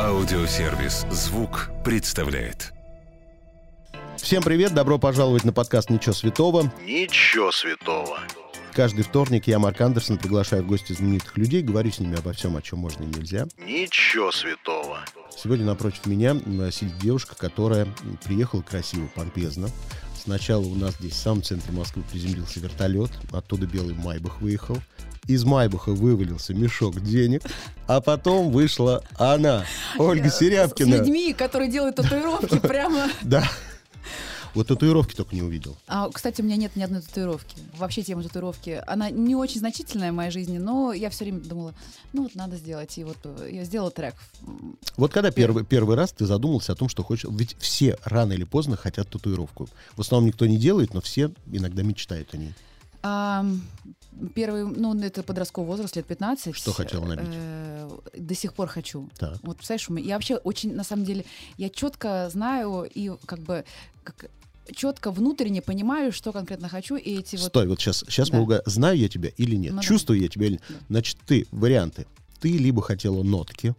[0.00, 2.72] Аудиосервис «Звук» представляет.
[4.16, 6.72] Всем привет, добро пожаловать на подкаст «Ничего святого».
[6.84, 8.18] Ничего святого.
[8.72, 12.56] Каждый вторник я, Марк Андерсон, приглашаю в гости знаменитых людей, говорю с ними обо всем,
[12.56, 13.46] о чем можно и нельзя.
[13.58, 15.04] Ничего святого.
[15.36, 16.34] Сегодня напротив меня
[16.72, 17.86] сидит девушка, которая
[18.24, 19.68] приехала красиво, помпезно.
[20.24, 24.78] Сначала у нас здесь в самом центре Москвы приземлился вертолет, оттуда белый Майбах выехал.
[25.26, 27.42] Из Майбаха вывалился мешок денег,
[27.86, 29.64] а потом вышла она,
[29.98, 30.96] Ольга С Серябкина.
[30.96, 33.08] людьми, которые делают татуировки прямо...
[33.22, 33.44] Да.
[34.54, 35.76] Вот татуировки только не увидел.
[35.88, 37.56] А, кстати, у меня нет ни одной татуировки.
[37.76, 41.74] Вообще тема татуировки, она не очень значительная в моей жизни, но я все время думала,
[42.12, 42.96] ну вот надо сделать.
[42.96, 44.14] И вот э, я сделала трек.
[44.96, 47.28] Вот когда первый, первый раз ты задумался о том, что хочешь...
[47.30, 49.68] Ведь все рано или поздно хотят татуировку.
[49.96, 52.54] В основном никто не делает, но все иногда мечтают о ней.
[53.06, 53.44] А,
[54.34, 56.56] первый, ну, это подростковый возраст, лет 15.
[56.56, 57.28] Что хотела набить?
[57.34, 59.10] Э, До сих пор хочу.
[59.18, 59.38] Так.
[59.42, 61.24] Вот, представляешь, я вообще очень, на самом деле,
[61.58, 63.64] я четко знаю и как бы
[64.04, 64.30] как
[64.84, 67.46] четко внутренне понимаю, что конкретно хочу, и эти вот...
[67.46, 68.36] Стой, вот сейчас, сейчас Да.
[68.36, 69.82] мы уга- знаю я тебя или нет, Ну да.
[69.82, 70.62] чувствую я тебя или нет.
[70.68, 70.74] Да.
[70.90, 72.06] Значит, ты, варианты.
[72.40, 73.74] Ты либо хотела нотки,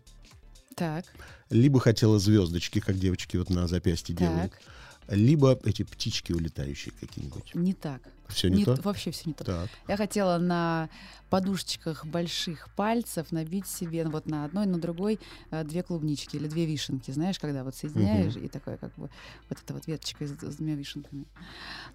[0.76, 1.06] Так,
[1.52, 4.62] либо хотела звездочки, как девочки вот на запястье делают, так,
[5.08, 7.54] либо эти птички улетающие какие-нибудь.
[7.56, 8.02] не так.
[8.28, 8.76] Все не, Не- то?
[8.82, 9.44] Вообще все не то.
[9.44, 9.70] Так.
[9.88, 10.90] Я хотела на
[11.30, 15.20] подушечках больших пальцев набить себе вот на одной, на другой
[15.52, 17.12] э, две клубнички или две вишенки.
[17.12, 19.10] Знаешь, когда вот соединяешь, и такое как бы
[19.50, 21.26] вот эта вот веточка с, с двумя вишенками.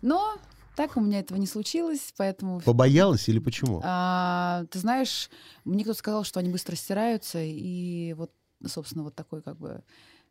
[0.03, 0.39] Но
[0.77, 2.61] так у меня этого не случилось, поэтому...
[2.61, 3.81] Побоялась или почему?
[3.85, 5.31] А, ты знаешь,
[5.65, 8.31] мне кто-то сказал, что они быстро стираются, и вот,
[8.67, 9.83] собственно, вот такой как бы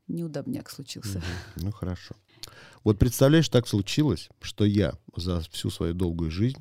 [0.07, 1.19] неудобняк случился.
[1.19, 1.65] Мгм.
[1.65, 2.15] Ну хорошо.
[2.83, 6.57] Вот представляешь, так случилось, что я за всю свою долгую жизнь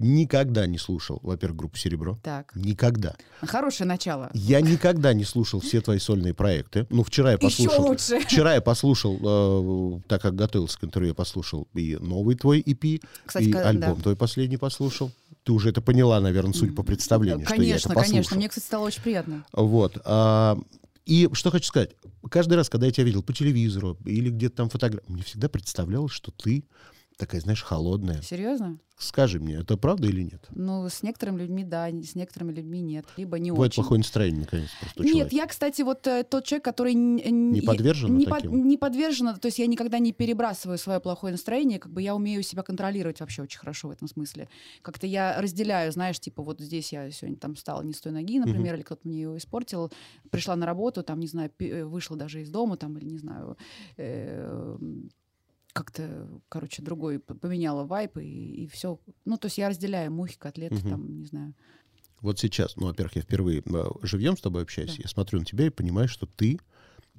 [0.00, 2.20] никогда не слушал, во-первых, группу «Серебро».
[2.22, 3.16] Так, Никогда.
[3.40, 4.30] хорошее начало.
[4.32, 6.86] Я никогда не слушал все твои сольные проекты.
[6.88, 7.86] Ну, вчера я Еще послушал.
[7.88, 8.20] лучше.
[8.20, 13.02] Вчера я послушал, э, так как готовился к интервью, я послушал и новый твой EP,
[13.26, 14.02] Кстати, и ка- альбом да.
[14.02, 15.10] твой последний послушал.
[15.42, 18.12] Ты уже это поняла, наверное, судя по представлению, что я это Конечно, послушал.
[18.12, 18.36] конечно.
[18.36, 19.44] Мне, кстати, стало очень приятно.
[19.52, 19.98] Вот.
[20.04, 20.58] а,
[21.06, 21.90] и что хочу сказать.
[22.28, 26.12] Каждый раз, когда я тебя видел по телевизору или где-то там фотографии, мне всегда представлялось,
[26.12, 26.64] что ты
[27.18, 28.22] такая, знаешь, холодная.
[28.22, 28.78] Серьезно?
[28.96, 30.44] Скажи мне, это правда или нет?
[30.50, 33.04] Ну, с некоторыми людьми да, с некоторыми людьми нет.
[33.16, 33.82] Либо не Бывает очень.
[33.82, 36.94] плохое настроение, наконец, просто Нет, я, кстати, вот э, тот человек, который...
[36.94, 38.66] Не подвержена не, таким?
[38.66, 42.42] не подвержена, то есть я никогда не перебрасываю свое плохое настроение, как бы я умею
[42.42, 44.48] себя контролировать вообще очень хорошо в этом смысле.
[44.82, 48.38] Как-то я разделяю, знаешь, типа вот здесь я сегодня там встала не с той ноги,
[48.40, 49.92] например, или кто-то мне ее испортил,
[50.30, 53.56] пришла на работу, там, не знаю, э, вышла даже из дома, там, или, не знаю,
[53.96, 54.76] э,
[55.78, 58.98] как-то, короче, другой поменяла вайп, и, все.
[59.24, 60.88] Ну, то есть я разделяю мухи, котлеты, Мгм.
[60.90, 61.54] там, не знаю.
[62.20, 65.02] Вот сейчас, ну, во-первых, я впервые э, живьем с тобой общаюсь, Да.
[65.04, 66.58] я смотрю на тебя и понимаю, что ты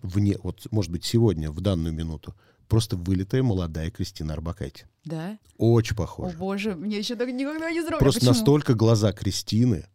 [0.02, 2.36] вне, вот, может быть, сегодня, в данную минуту,
[2.68, 4.88] просто вылитая молодая Кристина Арбакайте.
[5.06, 5.38] Да?
[5.58, 6.38] Очень О похоже.
[6.38, 8.00] боже, мне еще так никогда не сделали.
[8.00, 8.34] Просто Почему?
[8.34, 9.86] настолько глаза Кристины,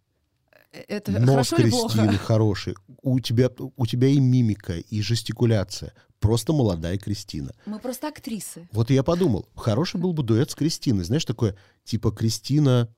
[0.89, 1.71] Это нос Кристины
[2.09, 2.19] плохо?
[2.19, 5.93] хороший, у тебя, у тебя и мимика, и жестикуляция.
[6.25, 7.53] Просто молодая Кристина.
[7.67, 8.67] Мы просто актрисы.
[8.73, 11.05] Вот я подумал, хороший был бы дуэт с Кристиной.
[11.05, 11.55] Знаешь, такое,
[11.85, 12.89] типа Кристина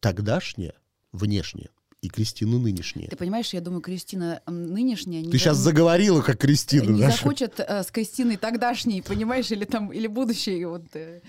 [0.00, 0.74] тогдашняя,
[1.10, 1.70] внешняя,
[2.02, 3.08] и Кристина нынешняя.
[3.08, 6.90] Ты понимаешь, я думаю, Кристина нынешняя не, Ты сейчас за- заговорила, как Кристина.
[6.90, 7.14] не знаешь.
[7.14, 10.62] захочет э, с Кристиной тогдашней, понимаешь, или там или будущей.
[10.66, 11.22] Вот, э.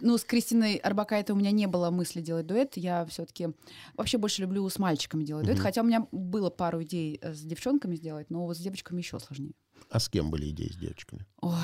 [0.00, 2.78] Ну, с Кристиной Арбакайте у меня не было мысли делать дуэт.
[2.78, 3.48] Я все-таки
[3.98, 5.58] вообще больше люблю с мальчиками делать дуэт.
[5.58, 5.62] Мгм.
[5.62, 9.20] Хотя у меня было пару идей э, с девчонками сделать, но вот с девочками еще
[9.20, 9.52] сложнее.
[9.90, 11.26] А с кем были идеи с девочками?
[11.40, 11.56] Ой,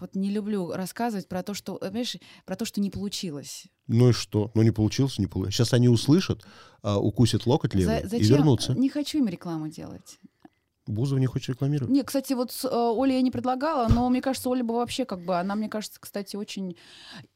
[0.00, 3.66] вот не люблю рассказывать про то, что, э, понимаешь, про то, что не получилось.
[3.86, 4.50] Ну и что?
[4.54, 5.54] Ну не получилось, не получилось.
[5.54, 6.44] Сейчас они услышат,
[6.82, 8.74] а, укусят локоть левый За- и вернутся.
[8.74, 10.18] Не хочу им рекламу делать.
[10.86, 11.90] Бузова не хочет рекламировать?
[11.90, 15.06] Не, кстати, вот с э, Олей я не предлагала, но мне кажется, Оля бы вообще
[15.06, 16.76] как бы, она, мне кажется, кстати, очень...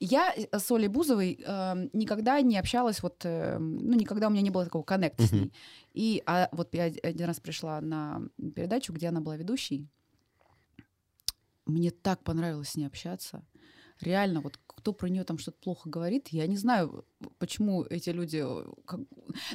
[0.00, 4.43] Я э, с Олей Бузовой э, никогда не общалась, вот, э, ну, никогда у меня
[4.43, 5.53] не было такого коннекта с ней.
[5.95, 8.21] И а, вот я один раз пришла на
[8.55, 9.89] передачу, где она была ведущей.
[11.68, 13.44] Мне так понравилось с ней общаться.
[14.00, 17.04] Реально, вот кто про нее там что-то плохо говорит, я не знаю,
[17.39, 19.01] почему эти люди, э, как-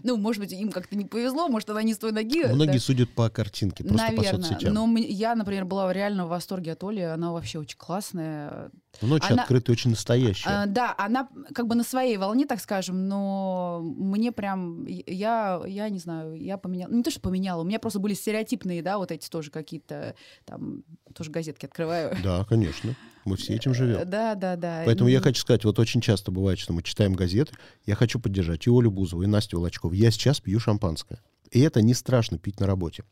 [0.04, 2.44] ну, может быть, им как-то не повезло, может, она не с той ноги.
[2.46, 2.80] Многие да.
[2.80, 4.44] судят по картинке, просто по Наверное.
[4.44, 4.74] соцсетям.
[4.74, 7.00] Но я, например, была реально в восторге от Оли.
[7.02, 8.70] Она вообще очень классная.
[9.02, 10.50] Ну, очень она- открытая, очень настоящая.
[10.50, 15.90] А, да, она как бы на своей волне, так скажем, но мне прям, я, я
[15.90, 18.98] не знаю, я поменяла, ну, не то, что поменяла, у меня просто были стереотипные, да,
[18.98, 20.16] вот эти тоже какие-то,
[20.46, 20.84] там,
[21.16, 22.16] тоже газетки открываю.
[22.24, 22.96] Да, конечно.
[23.26, 24.10] Мы все этим живем.
[24.10, 24.84] Да, да, да.
[24.86, 27.54] Поэтому я хочу сказать, вот очень часто бывает, что мы читаем газеты,
[27.86, 29.94] я хочу поддержать и Олю Бузову, и Настю Волочкову.
[29.94, 31.20] Я сейчас пью шампанское.
[31.52, 33.04] И это не страшно пить на работе.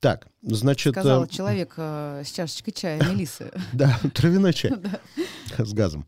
[0.00, 0.92] Так, значит...
[0.92, 3.50] Сказал э, человек э, с чашечкой чая, Мелисы.
[3.72, 4.72] Да, травяной чай
[5.58, 6.06] с газом.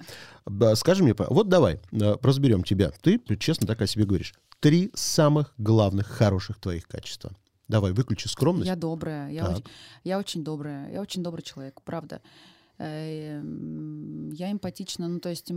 [0.75, 2.93] Скажи мне, вот давай, э, разберем тебя.
[3.01, 4.35] Ты честно так о себе говоришь.
[4.61, 7.33] Три самых главных хороших твоих качества.
[7.69, 8.69] Давай, выключи скромность.
[8.69, 9.65] Я добрая, я, очень,
[10.05, 12.17] я очень добрая, я очень добрый человек, правда.
[12.17, 12.25] Э, м,
[12.79, 15.51] Я эмпатична, ну то есть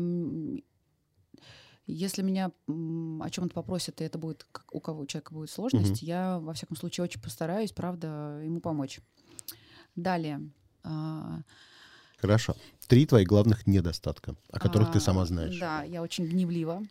[1.92, 6.38] если меня о чем-то попросят, и это будет у кого у человека будет сложность, я
[6.39, 9.00] во всяком случае очень постараюсь, правда, ему помочь.
[9.95, 10.39] Далее.
[10.83, 11.42] а,
[12.18, 12.56] Хорошо.
[12.88, 15.60] Три твоих главных недостатка, о которых ты а, сама знаешь.
[15.60, 16.83] Да, я очень гневлива.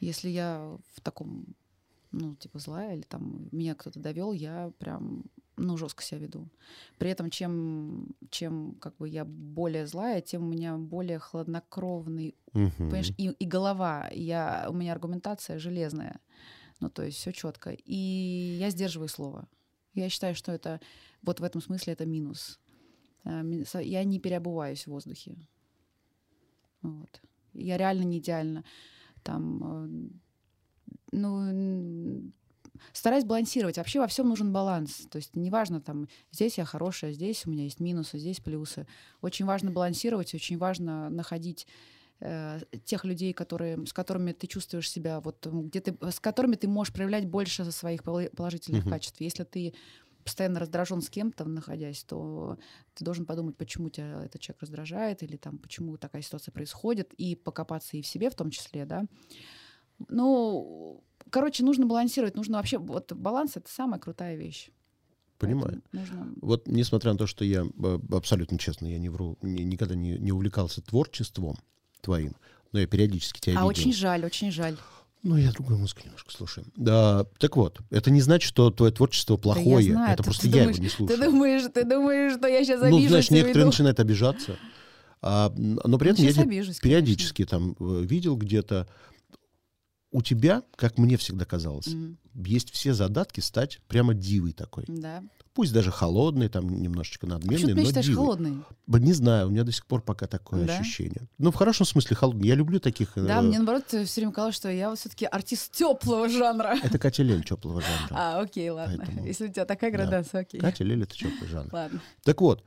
[0.00, 1.46] Если я в таком,
[2.10, 5.24] ну, типа злая, или там меня кто-то довел, я прям,
[5.56, 6.48] ну, жестко себя веду.
[6.98, 12.70] При этом, чем, чем как бы я более злая, тем у меня более хладнокровный, Мгм.
[12.76, 14.08] понимаешь, и, и голова.
[14.12, 16.20] Я, у меня аргументация железная.
[16.80, 17.70] Ну, то есть все четко.
[17.70, 19.46] И я сдерживаю слово.
[19.94, 20.80] Я считаю, что это
[21.22, 22.58] вот в этом смысле это минус.
[23.24, 23.42] Э,
[23.82, 25.36] Я не переобуваюсь в воздухе.
[26.82, 27.20] Вот.
[27.54, 28.64] Я реально не идеально.
[29.22, 30.10] Там, э,
[31.12, 32.32] ну,
[32.92, 33.76] стараюсь балансировать.
[33.78, 35.06] Вообще во всем нужен баланс.
[35.10, 38.86] То есть неважно, там, здесь я хорошая, здесь у меня есть минусы, здесь плюсы.
[39.20, 41.66] Очень важно балансировать, очень важно находить
[42.20, 46.68] э, тех людей, которые, с которыми ты чувствуешь себя, вот где ты, с которыми ты
[46.68, 48.90] можешь проявлять больше своих положительных Мгм.
[48.90, 49.20] качеств.
[49.20, 49.74] Если ты
[50.24, 52.56] постоянно раздражен с кем-то, находясь, то
[52.94, 57.34] ты должен подумать, почему тебя этот человек раздражает, или там, почему такая ситуация происходит, и
[57.34, 59.04] покопаться и в себе в том числе, да.
[60.08, 64.70] Ну, короче, нужно балансировать, нужно вообще, вот баланс— это самая крутая вещь.
[65.38, 65.82] Понимаю.
[65.92, 66.28] Нужно...
[66.40, 70.12] Вот несмотря на то, что я э, абсолютно честно, я не вру, ни- никогда не,
[70.18, 71.56] не увлекался творчеством
[72.00, 72.36] твоим,
[72.70, 73.66] но я периодически тебя А видел.
[73.66, 74.76] очень жаль, очень жаль.
[75.24, 76.66] Ну, я другую музыку немножко слушаю.
[76.76, 79.92] Да, так вот, это не значит, что твое творчество плохое.
[79.92, 81.18] знаю, это ты- просто ты я думаешь- его не слушаю.
[81.18, 83.08] Ты думаешь, ты думаешь, что я сейчас ну, обижусь?
[83.08, 83.72] знаешь, и некоторые уйду?
[83.72, 84.56] начинают обижаться.
[85.20, 88.88] А, но при этом Ну, я обижусь, периодически там э, видел где-то.
[90.12, 92.16] У тебя, как мне всегда казалось, конечно.
[92.34, 94.84] есть все задатки стать прямо дивой такой.
[94.86, 95.22] Да.
[95.54, 98.14] Пусть даже холодный, там немножечко надменный, меня но дивой.
[98.16, 98.52] холодной?
[98.86, 100.78] Не знаю, у меня до сих пор пока такое Да?
[100.78, 101.28] ощущение.
[101.38, 102.46] Ну, в хорошем смысле холодный.
[102.48, 103.16] Я люблю таких.
[103.16, 106.76] э, Да, мне наоборот все время казалось, что я все-таки артист теплого жанра.
[106.82, 108.08] Это Катя Лель теплого жанра.
[108.10, 108.96] А, окей, ладно.
[108.98, 109.96] Поэтому- Если у тебя такая Да.
[109.98, 110.60] градация, окей.
[110.60, 111.68] Катя Лель это теплый жанр.
[111.72, 112.00] Ладно.
[112.22, 112.64] Так вот,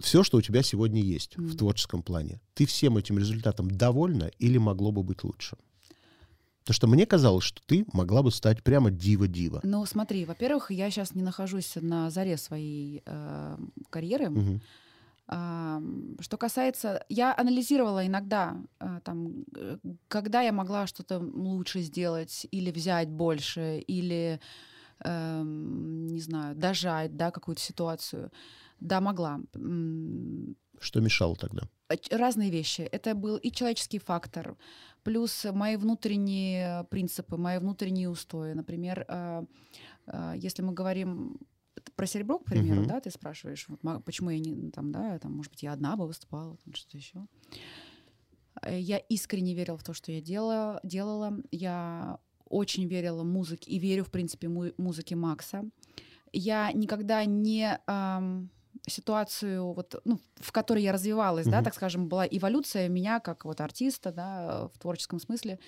[0.00, 1.56] все, что у тебя сегодня есть в Мгм.
[1.56, 5.56] творческом плане, ты всем этим результатом довольна или могло бы быть лучше?
[6.62, 9.60] Потому что мне казалось, что ты могла бы стать прямо дива-дива.
[9.64, 13.56] Ну, смотри, во-первых, я сейчас не нахожусь на заре своей э,
[13.90, 14.60] карьеры.
[15.28, 15.80] А,
[16.20, 19.78] Что касается, я анализировала иногда, а, там, э,
[20.08, 24.40] когда я могла что-то лучше сделать или взять больше, или
[25.04, 28.30] эм, не знаю, дожать, да, какую-то ситуацию.
[28.80, 29.40] Да, могла.
[30.82, 31.62] Что мешало тогда?
[32.00, 32.82] ч- разные вещи.
[32.82, 34.56] Это был и человеческий фактор,
[35.04, 38.52] плюс мои внутренние принципы, мои внутренние устои.
[38.54, 39.44] Например, а,
[40.06, 41.38] а, если мы говорим
[41.96, 42.88] про серебро, к примеру, Мгм.
[42.88, 46.06] да, ты спрашиваешь, вот, почему я не там, да, там, может быть, я одна бы
[46.06, 47.26] выступала, там, что-то еще.
[48.62, 51.38] Э, Я искренне верила в то, что я делала, делала.
[51.50, 52.18] Я
[52.48, 55.64] очень верила музыке и верю, в принципе, му- музыке Макса.
[56.32, 58.50] Я никогда не ам,
[58.86, 61.64] ситуацию, вот, ну, в которой я развивалась, да, Мгм.
[61.64, 65.58] так скажем, была эволюция меня как вот артиста, да, в творческом смысле.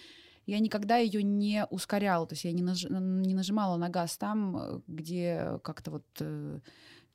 [0.46, 4.82] Я никогда ее не ускоряла, то есть я не, наж- не нажимала на газ там,
[4.86, 6.58] где как-то вот, э,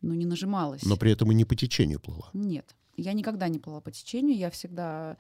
[0.02, 0.84] ну, не нажималась.
[0.84, 2.30] Но при этом и не по течению плыла.
[2.34, 5.18] Нет, я никогда не плыла по течению, я всегда,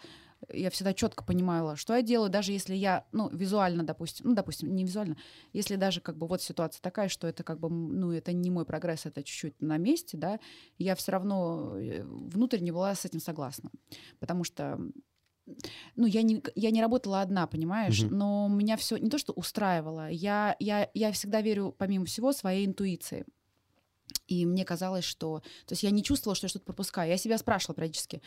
[0.51, 4.73] я всегда четко понимала, что я делаю, даже если я, ну, визуально, допустим, ну, допустим,
[4.73, 5.17] не визуально,
[5.53, 8.65] если даже как бы вот ситуация такая, что это как бы, ну, это не мой
[8.65, 10.39] прогресс, это чуть-чуть на месте, да,
[10.77, 13.69] я все равно э, внутренне была с этим согласна,
[14.19, 14.79] потому что
[15.95, 18.17] ну, я не, я не работала одна, понимаешь, Мгм.
[18.17, 22.65] но меня все не то, что устраивало, я, я, я всегда верю, помимо всего, своей
[22.65, 23.25] интуиции.
[24.27, 25.39] И мне казалось, что...
[25.65, 27.09] То есть я не чувствовала, что я что-то пропускаю.
[27.09, 28.21] Я себя спрашивала периодически,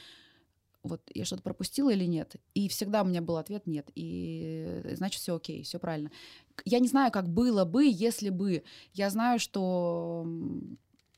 [0.83, 2.37] вот я что-то пропустила или нет.
[2.55, 3.91] И всегда у меня был ответ нет.
[3.95, 6.11] И значит, все окей, все правильно.
[6.65, 8.65] Я не знаю, как было бы, если бы.
[8.93, 10.27] Я знаю, что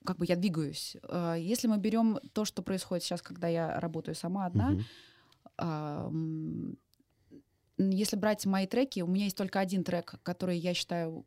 [0.04, 0.96] как бы я двигаюсь.
[1.08, 4.84] Э, Если мы берем то, что происходит сейчас, когда я работаю сама одна, Мгм.
[7.76, 11.24] Если брать мои треки, у меня есть только один трек, который я считаю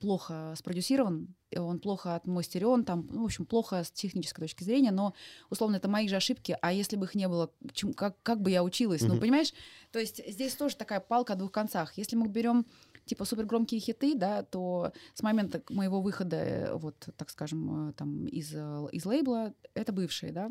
[0.00, 5.14] плохо спродюсирован, он плохо отмастерен, там, ну, в общем, плохо с технической точки зрения, но,
[5.50, 8.50] условно, это мои же ошибки, а если бы их не было, чем- как, как бы
[8.50, 9.02] я училась?
[9.02, 9.52] Ну, понимаешь?
[9.92, 11.96] То есть здесь тоже такая палка о двух концах.
[11.96, 12.66] Если мы берем
[13.04, 17.92] типа супер громкие хиты, да, то с момента моего выхода, э, вот, так скажем, э,
[17.92, 20.50] там из, э, из лейбла, это бывшие, да,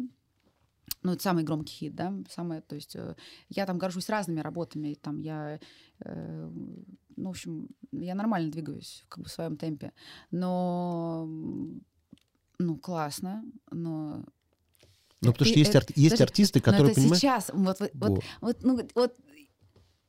[1.03, 3.15] ну, это самый громкий хит, да, самое, то есть э,
[3.49, 5.59] я там горжусь разными работами, там я,
[5.99, 6.49] э,
[7.15, 9.91] ну, в общем, я нормально двигаюсь как бы в своем темпе,
[10.31, 11.27] но,
[12.59, 14.25] ну, классно, но...
[15.21, 17.19] Ну, потому что есть, это- ар- есть подожди, артисты, которые, это понимаешь...
[17.19, 18.21] сейчас, вот, вот, вот, Во.
[18.41, 19.17] вот, ну, вот,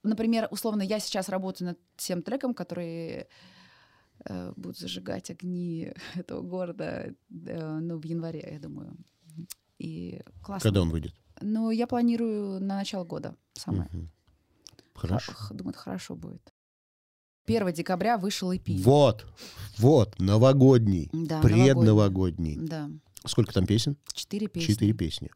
[0.02, 3.26] например, условно, я сейчас работаю над тем треком, который
[4.24, 8.96] э, будут зажигать огни этого города, э, ну, в январе, я думаю.
[9.78, 10.68] И классно.
[10.68, 11.14] Когда он выйдет?
[11.40, 13.88] Ну, я планирую на начало года самое.
[13.92, 14.10] Мгм.
[14.94, 15.32] Хорошо.
[15.32, 16.52] Х- Думаю, это хорошо будет.
[17.46, 18.82] 1 декабря вышел EP.
[18.82, 19.26] Вот,
[19.78, 22.56] вот, новогодний, Да, предновогодний.
[22.56, 22.90] Да,
[23.26, 23.96] Сколько там песен?
[24.12, 24.72] четыре песни.
[24.72, 25.30] Четыре песни.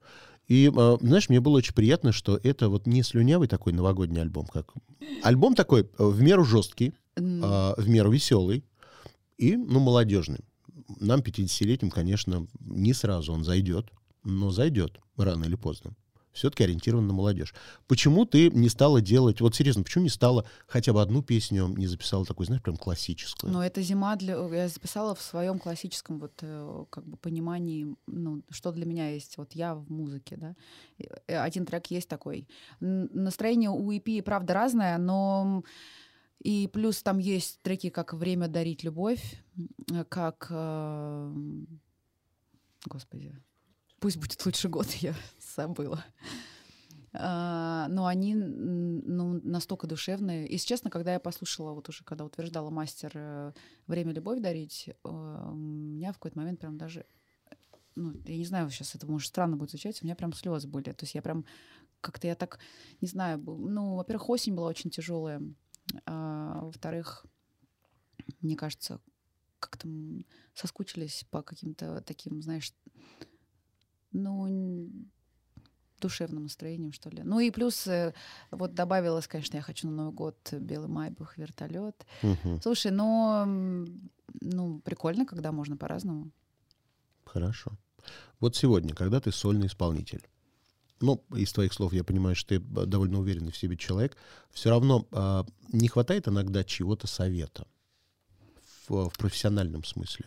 [0.46, 4.46] И, э, знаешь, мне было очень приятно, что это вот не слюнявый такой новогодний альбом,
[4.46, 4.72] как...
[5.22, 8.64] Альбом такой э, в меру жесткий, а, в меру веселый
[9.36, 10.40] и, ну, молодежный.
[11.00, 13.90] Нам, 50-летним, конечно, не сразу он зайдет,
[14.28, 15.94] но зайдет рано или поздно.
[16.32, 17.52] Все-таки ориентирован на молодежь.
[17.88, 21.88] Почему ты не стала делать, вот серьезно, почему не стала хотя бы одну песню, не
[21.88, 23.52] записала такую, знаешь, прям классическую?
[23.52, 24.34] Но это зима для...
[24.34, 29.36] Я записала в своем классическом вот э, как бы понимании, ну, что для меня есть
[29.36, 30.54] вот я в музыке, да.
[31.26, 32.46] Э, Один трек есть такой.
[32.78, 35.64] Настроение у EP, правда, разное, но
[36.40, 39.42] и плюс там есть треки, как «Время дарить любовь»,
[39.90, 40.46] э, как...
[40.50, 41.34] э,
[42.86, 43.34] Господи,
[44.00, 45.14] пусть будет лучше год, я
[45.56, 46.04] забыла.
[47.12, 50.50] А, Но они ну, настолько душевные.
[50.50, 53.52] Если честно, когда я послушала, вот уже когда утверждала мастер э,
[53.86, 57.06] «Время любовь дарить», э, у меня в какой-то момент прям даже
[57.96, 60.92] ну, я не знаю, сейчас это может странно будет звучать, у меня прям слезы были.
[60.92, 61.44] То есть я прям
[62.00, 62.60] как-то я так,
[63.00, 65.42] не знаю, ну, во-первых, осень была очень тяжелая,
[66.06, 67.26] а во-вторых,
[68.40, 69.00] мне кажется,
[69.58, 69.88] как-то
[70.54, 72.72] соскучились по каким-то таким, знаешь,
[74.12, 74.90] ну,
[76.00, 77.22] душевным настроением, что ли.
[77.24, 78.14] Ну и плюс э,
[78.50, 82.06] вот добавилось, конечно, я хочу на Новый год белый майбах, вертолет.
[82.22, 82.60] Мгм.
[82.62, 83.44] Слушай, но
[84.40, 86.30] ну прикольно, когда можно по-разному.
[87.24, 87.72] Хорошо.
[88.40, 90.22] Вот сегодня, когда ты сольный исполнитель,
[91.00, 94.16] ну, из твоих слов я понимаю, что ты э, довольно уверенный в себе человек,
[94.50, 97.66] все равно а, не хватает иногда чего-то совета
[98.88, 100.26] в, в профессиональном смысле.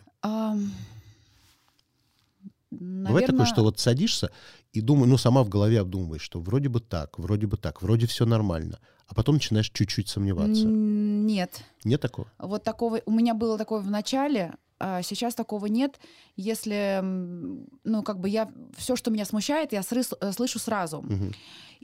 [2.72, 4.30] Ам, Бывает такое, что вот садишься
[4.72, 8.06] и думаешь, ну, сама в голове обдумываешь, что вроде бы так, вроде бы так, вроде
[8.06, 10.66] все нормально, а потом начинаешь чуть-чуть сомневаться.
[10.66, 11.62] Нет.
[11.84, 12.30] Нет такого?
[12.38, 13.00] Вот такого...
[13.06, 16.00] У меня было такое в начале, а сейчас такого нет.
[16.36, 18.50] Если, ну, как бы я...
[18.76, 21.02] Все, что меня смущает, я срыс- э, слышу сразу.
[21.02, 21.32] Мгм.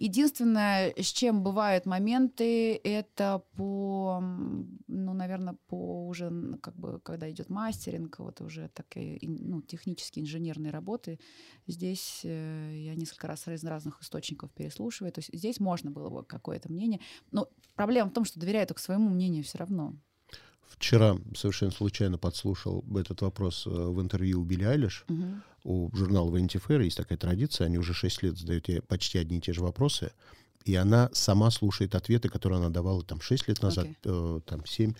[0.01, 7.51] Единственное, с чем бывают моменты, это по, ну, наверное, по уже, как бы, когда идет
[7.51, 11.19] мастеринг, вот уже такие, ну, технические инженерные работы,
[11.67, 16.23] здесь э, я несколько раз из разных источников переслушиваю, то есть здесь можно было бы
[16.25, 17.01] какое-то мнение,
[17.33, 19.95] но проблема в том, что доверяю только своему мнению все равно.
[20.67, 25.05] Вчера совершенно случайно подслушал этот вопрос э, в интервью у Билли Айлиш.
[25.09, 25.43] Мгм.
[25.65, 29.39] у журнала Vanity Fair есть такая традиция, они уже 6 лет задают ей почти одни
[29.39, 30.13] и те же вопросы,
[30.65, 33.97] и она сама слушает ответы, которые она давала там 6 лет назад, Окей.
[34.05, 34.93] э, там 7,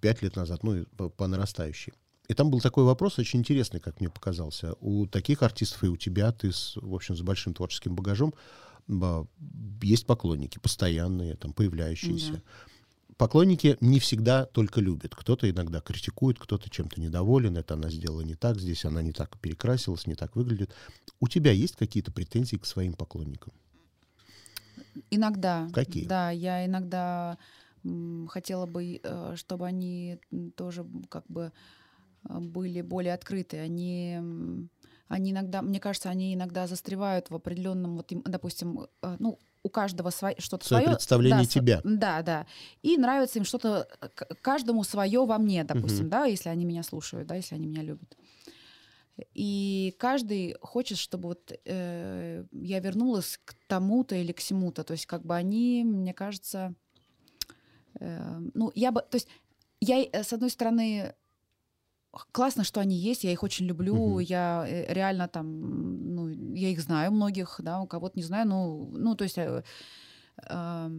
[0.00, 1.94] 5 лет назад, ну, по, по нарастающей.
[2.28, 4.74] И там был такой вопрос очень интересный, как мне показался.
[4.80, 8.38] У таких артистов и у тебя, ты, с, в общем, с большим творческим багажом, ба,
[9.82, 12.32] есть поклонники постоянные, там, появляющиеся.
[12.32, 12.42] Да.
[13.16, 15.14] Поклонники не всегда только любят.
[15.14, 17.56] Кто-то иногда критикует, кто-то чем-то недоволен.
[17.56, 20.74] Это она сделала не так, здесь она не так перекрасилась, не так выглядит.
[21.20, 23.52] У тебя есть какие-то претензии к своим поклонникам?
[25.10, 25.68] Иногда.
[25.72, 26.06] Какие?
[26.06, 27.38] Да, я иногда
[28.28, 30.18] хотела бы, э, чтобы они
[30.56, 31.52] тоже как бы
[32.28, 33.58] э, были более открыты.
[33.58, 34.18] Они,
[35.08, 39.68] они иногда, мне кажется, они иногда застревают в определенном, вот, им, допустим, э, ну, у
[39.68, 40.96] каждого свое, что-то Своё свое.
[40.96, 41.80] представление да, тебя.
[41.84, 42.46] Да, да.
[42.82, 44.08] И нравится им что-то, э,
[44.40, 46.08] каждому свое во мне, допустим, Мгм.
[46.10, 48.16] да, если они меня слушают, да, если они меня любят.
[49.34, 54.84] И каждый хочет, чтобы вот э, я вернулась к тому-то или к всему-то.
[54.84, 56.74] То есть как бы они, мне кажется,
[58.00, 59.28] э, ну я бы, то есть
[59.80, 61.14] я э, с одной стороны
[62.32, 64.20] классно, что они есть, я их очень люблю, Мгм.
[64.20, 68.90] я э, реально там, ну я их знаю многих, да, у кого-то не знаю, ну,
[68.96, 69.64] ну то есть э,
[70.46, 70.90] э,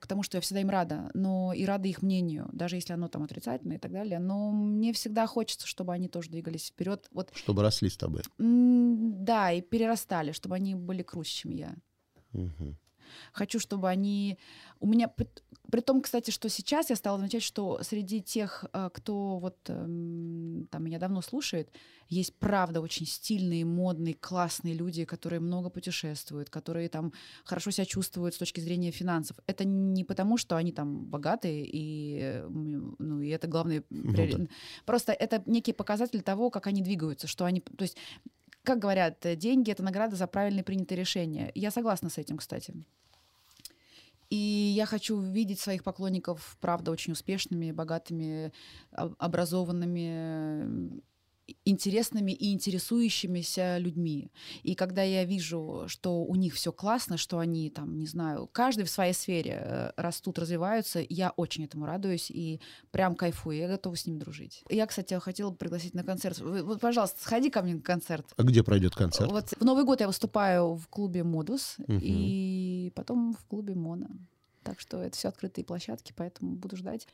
[0.00, 3.08] к тому, что я всегда им рада, но и рада их мнению, даже если оно
[3.08, 4.18] там отрицательное и так далее.
[4.18, 7.08] Но мне всегда хочется, чтобы они тоже двигались вперед.
[7.10, 8.22] Вот, Чтобы росли с тобой.
[8.38, 11.74] да, и перерастали, чтобы они были круче, чем я.
[12.32, 12.76] Мгм.
[13.32, 14.38] Хочу, чтобы они...
[14.80, 15.08] У меня...
[15.70, 20.68] При, том, кстати, что сейчас я стала замечать, что среди тех, э, кто вот эм,
[20.70, 21.70] там меня давно слушает,
[22.08, 27.12] есть, правда, очень стильные, модные, классные люди, которые много путешествуют, которые там
[27.44, 29.36] хорошо себя чувствуют с точки зрения финансов.
[29.46, 33.78] Это не потому, что они там богатые, и, э, ну, и это главный...
[33.78, 34.46] приори- да.
[34.84, 37.60] Просто это некий показатель того, как они двигаются, что они...
[37.60, 37.96] То есть
[38.64, 41.52] как говорят, э, деньги это награда за правильно принятые решения.
[41.54, 42.74] Я согласна с этим, кстати.
[44.34, 48.52] И я хочу видеть своих поклонников, правда, очень успешными, богатыми,
[48.90, 51.00] об- образованными,
[51.64, 54.30] интересными и интересующимися людьми.
[54.62, 58.84] И когда я вижу, что у них все классно, что они там, не знаю, каждый
[58.84, 62.60] в своей сфере э, растут, развиваются, я очень этому радуюсь и
[62.90, 64.64] прям кайфую, я готова с ними дружить.
[64.70, 66.38] Я, кстати, хотела пригласить на концерт.
[66.40, 68.26] Вот, пожалуйста, сходи ко мне на концерт.
[68.36, 69.30] А где пройдет концерт?
[69.30, 72.00] Вот в Новый год я выступаю в клубе Модус Мгм.
[72.02, 74.08] и потом в клубе Мона.
[74.62, 77.06] Так что это все открытые площадки, поэтому буду ждать.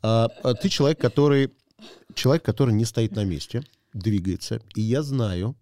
[0.00, 1.52] А, а ты человек, который
[2.14, 3.62] человек, который не стоит на месте,
[3.92, 4.60] двигается.
[4.74, 5.56] И я знаю,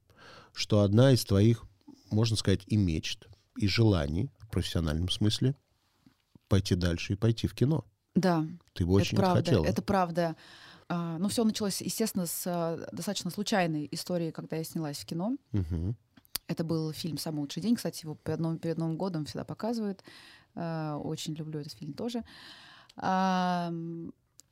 [0.53, 1.65] что одна из твоих,
[2.11, 5.55] можно сказать, и мечт, и желаний в профессиональном смысле
[6.49, 7.85] пойти дальше и пойти в кино.
[8.15, 9.45] Да, Ты бы очень это правда.
[9.45, 9.65] хотела.
[9.65, 10.37] Это правда.
[10.89, 15.37] А, ну, все началось, естественно, с а, достаточно случайной истории, когда я снялась в кино.
[15.53, 15.97] Мгм.
[16.49, 17.77] Это был фильм «Самый лучший день».
[17.77, 20.03] Кстати, его перед Новым, перед Новым годом всегда показывают.
[20.57, 22.25] А, Очень люблю этот фильм тоже.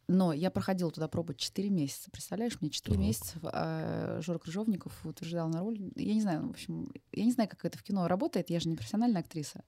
[0.09, 2.11] Но я проходила туда пробы 4 месяца.
[2.11, 3.05] Представляешь, мне 4 Так.
[3.05, 5.79] месяца а, Жора Крыжовников утверждал на роль.
[5.97, 8.49] Я не знаю, в общем, я не знаю, как это в кино работает.
[8.49, 9.65] Я же не профессиональная актриса.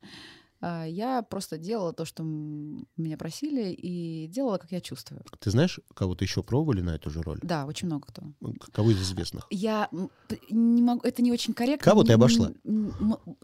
[0.61, 5.23] А, Я просто делала то, что меня просили, и делала, как я чувствую.
[5.39, 7.39] Ты знаешь, кого-то еще пробовали на эту же роль?
[7.43, 8.23] Да, очень много кто.
[8.73, 9.47] Кого из известных?
[9.51, 9.89] Я
[10.51, 11.85] не могу, это не очень корректно.
[11.85, 12.53] Кого ты обошла?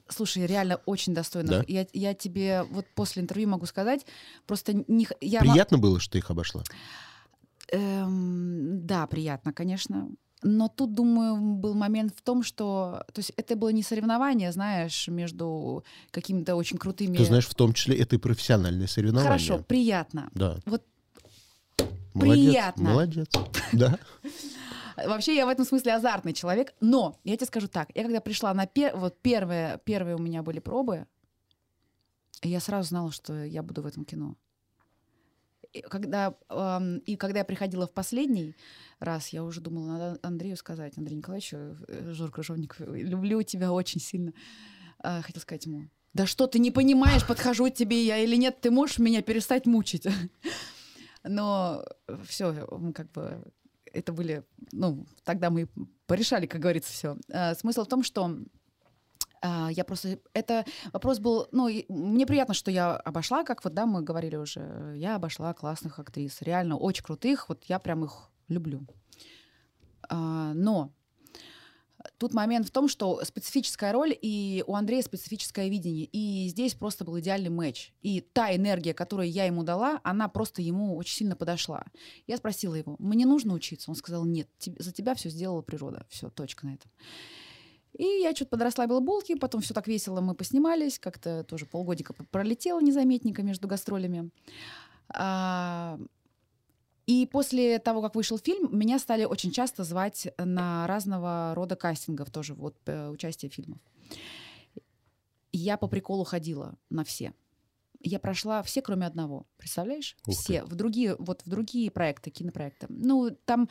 [0.09, 1.51] Слушай, реально очень достойно.
[1.51, 1.65] Да?
[1.67, 4.07] Я, я тебе вот после интервью могу сказать,
[4.47, 6.65] просто не, я Приятно было, что ты их обошла?
[7.73, 10.09] Эм, да, приятно, конечно.
[10.43, 13.05] Но тут, думаю, был момент в том, что...
[13.13, 17.17] То есть это было не соревнование, знаешь, между какими-то очень крутыми...
[17.17, 19.29] Ты знаешь, в том числе это и профессиональное соревнование.
[19.29, 20.29] Хорошо, приятно.
[20.35, 20.59] Да.
[20.67, 20.83] Вот
[22.17, 22.91] Молодец, Приятно.
[22.91, 23.29] Молодец.
[23.73, 23.99] Да.
[25.07, 28.55] Вообще я в этом смысле азартный человек, но я тебе скажу так, я когда пришла
[28.55, 28.97] на пер...
[28.97, 31.07] вот первые, первые у меня были пробы,
[32.43, 34.37] я сразу знала, что я буду в этом кино.
[35.89, 38.55] Когда, эм, и когда я приходила в последний
[38.99, 41.57] раз, я уже думала, надо Андрею сказать, Андрею Николаевичу,
[41.89, 44.33] э, Жор Крыжовников, люблю тебя очень сильно.
[44.99, 48.71] А, хотела сказать ему, да что ты не понимаешь, подхожу тебе я или нет, ты
[48.71, 50.07] можешь меня перестать мучить.
[51.23, 51.85] Но
[52.25, 53.43] все, как бы
[53.93, 55.69] это были, ну, тогда мы
[56.07, 57.17] порешали, как говорится, все.
[57.57, 58.39] Смысл в том, что а,
[59.71, 60.19] я просто...
[60.33, 61.49] Это вопрос был...
[61.53, 65.99] Ну, мне приятно, что я обошла, как вот, да, мы говорили уже, я обошла классных
[65.99, 68.87] актрис, реально очень крутых, вот я прям их люблю.
[70.09, 70.93] А, Но
[72.19, 76.07] тут момент в том, что специфическая роль, и у Андрея специфическое видение.
[76.07, 77.93] И здесь просто был идеальный матч.
[78.03, 81.85] И та энергия, которую я ему дала, она просто ему очень сильно подошла.
[82.27, 83.91] Я спросила его, мне нужно учиться?
[83.91, 86.07] Он сказал, нет, за тебя все сделала природа.
[86.09, 86.91] Все, точка на этом.
[87.99, 92.81] И я что-то подрасслабила булки, потом все так весело мы поснимались, как-то тоже полгодика пролетело
[92.81, 94.31] незаметненько между гастролями.
[95.09, 95.99] А,
[97.07, 102.31] И после того, как вышел фильм, меня стали очень часто звать на разного рода кастингов
[102.31, 103.79] тоже, вот э, участие в фильмах.
[105.53, 107.33] Я по приколу ходила на все.
[108.01, 109.47] Я прошла все, кроме одного.
[109.57, 110.17] Представляешь?
[110.27, 110.43] Ух ты.
[110.43, 110.65] все.
[110.65, 112.87] В другие, вот в другие проекты, кинопроекты.
[112.89, 113.69] Ну, там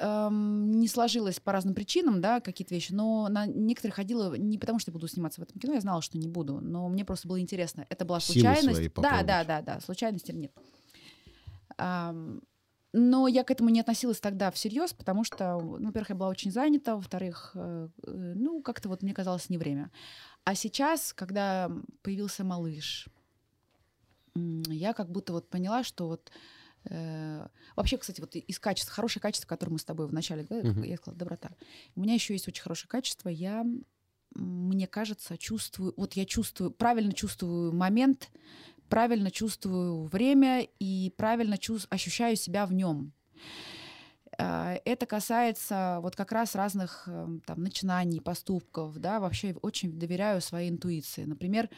[0.00, 4.78] эм, не сложилось по разным причинам, да, какие-то вещи, но на некоторые ходила не потому,
[4.78, 7.28] что я буду сниматься в этом кино, я знала, что не буду, но мне просто
[7.28, 7.86] было интересно.
[7.88, 8.94] Это была Силы случайность.
[8.94, 10.52] да, да, да, да, случайность или нет.
[11.78, 12.42] Ам,
[12.98, 16.50] но я к этому не относилась тогда всерьез, потому что, ну, во-первых, я была очень
[16.50, 19.90] занята, во-вторых, э, э, ну, как-то вот мне казалось не время.
[20.44, 21.70] А сейчас, когда
[22.02, 23.08] появился малыш,
[24.68, 26.30] я как будто вот поняла, что вот
[26.84, 30.82] э, вообще, кстати, вот из качеств, хорошее качество, которое мы с тобой вначале говорили, Мгм.
[30.84, 31.50] я сказала, доброта.
[31.94, 33.28] У меня еще есть очень хорошее качество.
[33.28, 33.64] Я,
[34.34, 38.30] мне кажется, чувствую, вот я чувствую, правильно чувствую момент,
[38.88, 43.12] правильно чувствую время и правильно чувс- ощущаю себя в нем.
[44.38, 50.40] А, Это касается вот как раз разных эм, там начинаний, поступков, да, вообще очень доверяю
[50.42, 51.24] своей интуиции.
[51.24, 51.68] Например,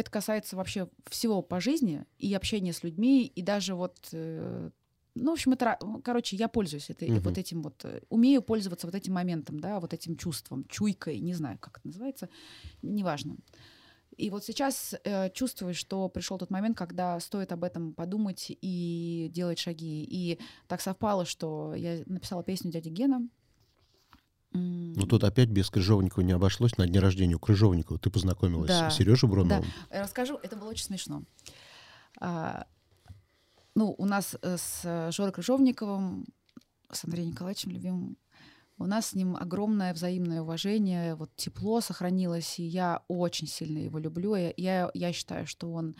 [0.00, 3.96] это касается вообще всего по жизни, и общения с людьми, и даже вот...
[4.12, 4.70] э,
[5.16, 7.20] ну, в общем, это, ра- короче, я пользуюсь этой, Мгм.
[7.20, 11.34] вот этим вот, э, умею пользоваться вот этим моментом, да, вот этим чувством, чуйкой, не
[11.34, 12.28] знаю, как это называется,
[12.82, 13.36] неважно.
[14.16, 19.30] И вот сейчас э, чувствую, что пришел тот момент, когда стоит об этом подумать и
[19.32, 20.04] делать шаги.
[20.04, 23.26] И так совпало, что я написала песню дяди Гена.
[24.52, 26.76] Ну тут опять без Крыжовникова не обошлось.
[26.76, 28.90] На дне рождения у Крыжовникова ты познакомилась Да.
[28.90, 29.64] с Сережей Бруновым.
[29.90, 31.22] Э, Расскажу, это было очень смешно.
[32.20, 32.66] А,
[33.74, 36.26] ну, у нас э, с э, Жорой Крыжовниковым,
[36.90, 38.16] с Андреем Николаевичем любимым,
[38.78, 43.98] у нас с ним огромное взаимное уважение, вот тепло сохранилось, и я очень сильно его
[43.98, 44.34] люблю.
[44.34, 45.94] Я, я, я считаю, что он,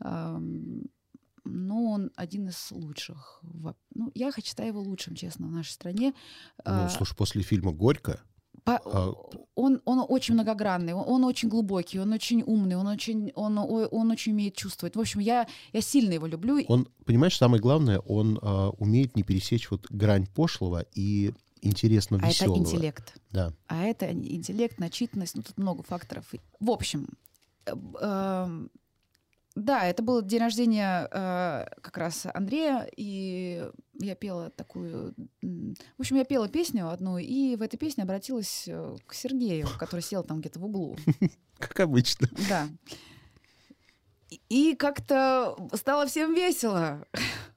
[0.00, 0.82] ам,
[1.44, 3.40] ну, он один из лучших.
[3.94, 6.14] Ну, я считаю его лучшим, честно, в нашей стране.
[6.58, 8.20] Ну, А, слушай, после фильма «Горько»
[8.64, 9.14] по- А-
[9.54, 14.10] он, он очень многогранный, он, он очень глубокий, он очень умный, он очень, он, он
[14.10, 14.96] очень умеет чувствовать.
[14.96, 16.62] В общем, я, я сильно его люблю.
[16.68, 22.28] он, понимаешь, самое главное, он а, умеет не пересечь вот грань пошлого и интересно а
[22.28, 22.60] веселого.
[22.60, 23.14] это интеллект.
[23.30, 23.52] Да.
[23.66, 26.32] А это интеллект, начитанность, ну тут много факторов.
[26.58, 27.08] В общем,
[27.66, 28.70] э, эм,
[29.56, 35.14] да, это был день рождения э, как раз Андрея, и я пела такую...
[35.42, 40.02] В общем, я пела песню одну, и в этой песне обратилась э, к Сергею, который
[40.02, 40.96] сел там где-то в углу.
[41.58, 42.28] Как обычно.
[42.48, 42.68] Да.
[44.48, 47.04] И как-то стало всем весело.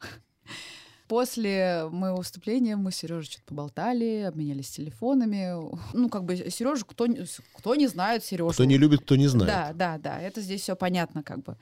[1.08, 5.54] После моего выступления мы с Сережей что-то поболтали, обменялись телефонами.
[5.94, 7.26] Ну, как бы Сережу, кто, не-
[7.58, 8.52] кто не знает Сережу.
[8.52, 9.48] Кто не любит, кто не знает.
[9.48, 11.58] Да, да, да, это здесь все понятно, как бы.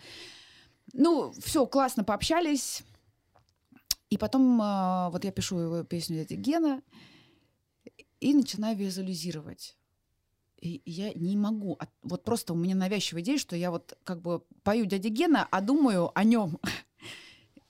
[0.94, 2.84] Ну, все, классно пообщались.
[4.10, 6.82] И потом а, вот я пишу его песню «Дядя Гена»
[8.20, 9.78] и начинаю визуализировать.
[10.60, 11.74] И я не могу.
[11.80, 15.48] от- Вот просто у меня навязчивая идея, что я вот как бы пою «Дядя Гена»,
[15.50, 16.60] а думаю о нем.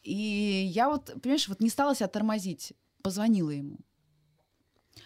[0.03, 2.73] И я вот, понимаешь, вот не стала себя тормозить.
[3.01, 3.79] Позвонила ему.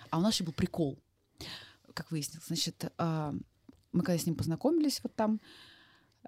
[0.10, 1.00] А у нас еще был прикол,
[1.94, 2.48] как выяснилось.
[2.48, 3.34] Значит, а,
[3.92, 5.40] мы когда с ним познакомились вот там,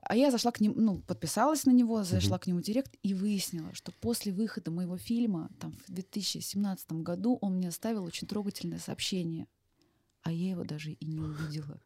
[0.02, 3.14] а я зашла к нему, ну, подписалась на него, зашла к нему в директ и
[3.14, 8.80] выяснила, что после выхода моего фильма, там, в 2017 году, он мне оставил очень трогательное
[8.80, 9.48] сообщение.
[10.22, 11.80] А я его даже и не увидела.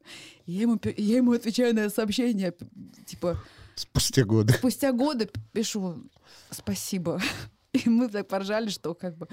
[0.45, 2.55] Я ему, я ему отвечаю на сообщение,
[3.05, 3.41] типа,
[3.75, 4.53] Спустя годы.
[4.53, 6.03] спустя годы пишу
[6.49, 7.19] спасибо.
[7.73, 9.27] И мы так поржали, что как бы,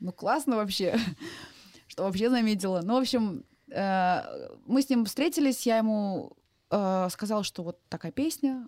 [0.00, 0.98] ну классно вообще,
[1.86, 2.80] что вообще заметила.
[2.82, 4.22] Ну, в общем, э,
[4.66, 6.36] мы с ним встретились, я ему
[6.70, 8.66] э, сказала, что вот такая песня.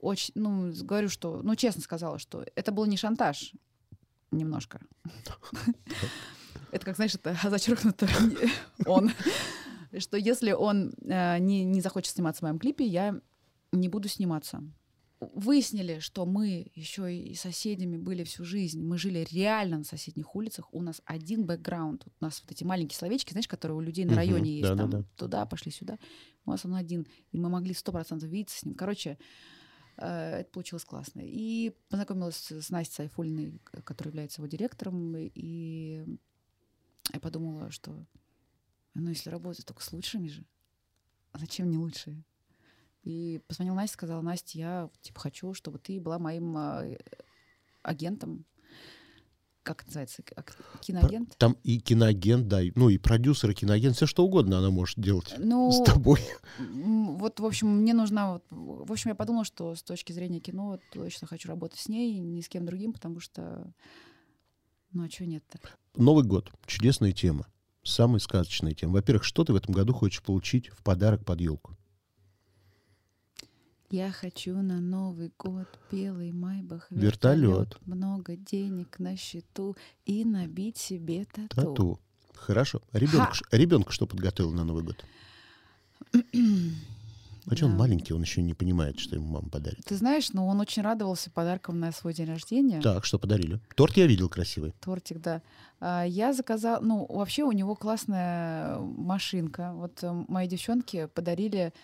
[0.00, 3.52] Очень, ну, говорю, что, ну, честно сказала, что это был не шантаж,
[4.30, 4.80] немножко.
[6.70, 8.08] Это как, знаешь, это зачеркнуто
[8.84, 9.12] он.
[9.96, 13.20] Что если он э, не захочет сниматься в моем клипе, я
[13.80, 14.62] не буду сниматься.
[15.20, 18.84] Выяснили, что мы еще и соседями были всю жизнь.
[18.84, 20.72] Мы жили реально на соседних улицах.
[20.74, 22.06] У нас один бэкграунд.
[22.20, 24.68] У нас вот эти маленькие словечки, знаешь, которые у людей на районе есть.
[24.68, 25.04] Там, да-да-да.
[25.16, 25.98] туда пошли, сюда.
[26.44, 27.06] У нас он один.
[27.32, 28.74] И мы могли сто процентов видеться с ним.
[28.74, 29.18] Короче,
[29.96, 31.22] э, это получилось классно.
[31.24, 35.14] И познакомилась с Настей Сайфулиной, которая является его директором.
[35.16, 36.04] И
[37.12, 38.06] я подумала, что
[38.94, 40.44] ну, если работать только с лучшими же,
[41.32, 42.22] а зачем не лучшие?
[43.04, 46.96] И позвонила Настя, сказала, Настя, я типа хочу, чтобы ты была моим э,
[47.82, 48.44] агентом.
[49.62, 50.22] Как это называется?
[50.82, 51.36] Киноагент?
[51.38, 54.98] Там и киноагент, да, и- ну и продюсер, и киноагент, все что угодно она может
[54.98, 56.20] делать Ну, с тобой.
[56.58, 58.32] вот, в общем, мне нужна...
[58.32, 62.18] вот, В общем, я подумала, что с точки зрения кино точно хочу работать с ней,
[62.18, 63.72] ни с кем другим, потому что...
[64.92, 65.58] Ну, а чего нет-то?
[65.96, 66.50] Новый год.
[66.66, 67.46] Чудесная тема.
[67.82, 68.92] Самая сказочная тема.
[68.94, 71.76] Во-первых, что ты в этом году хочешь получить в подарок под елку?
[73.94, 77.78] Я хочу на Новый год белый майбах, Вертолет.
[77.86, 81.54] много денег на счету и набить себе тату.
[81.54, 82.00] Тату.
[82.34, 82.82] Хорошо.
[82.92, 85.04] Ребенок, ш- ребенка что подготовил на Новый год?
[87.46, 87.78] А что он Да.
[87.78, 89.84] маленький, он еще не понимает, что ему мама подарит.
[89.84, 92.80] Ты знаешь, ну он очень радовался подаркам на свой день рождения.
[92.80, 93.60] Так, что подарили?
[93.76, 94.72] Торт я видел красивый.
[94.80, 95.42] Тортик, да.
[95.78, 99.72] А, Я заказала, ну, вообще у него классная машинка.
[99.74, 101.74] Вот э, мои девчонки подарили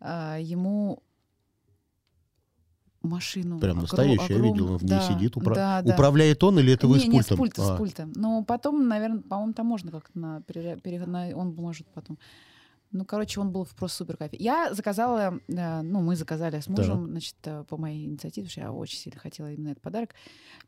[0.00, 1.02] а, ему
[3.02, 3.58] машину.
[3.60, 5.36] Прям огро- настоящий, я огром- видел, он в ней да, сидит.
[5.36, 5.94] Упра- да, да.
[5.94, 7.38] Управляет он или это вы не, с не, с пультом?
[7.38, 8.08] пульта, А, с пульта.
[8.14, 12.18] Но потом, наверное, по-моему, там можно как-то на пере- на- он может потом.
[12.92, 14.36] Ну, короче, он был в просто супер кайфе.
[14.40, 18.60] Я заказала, э, ну, мы заказали с мужем, значит, э, по моей инициативе, потому что
[18.62, 20.10] я очень сильно хотела именно этот подарок.